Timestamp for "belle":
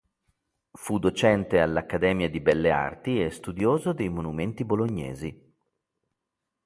2.39-2.71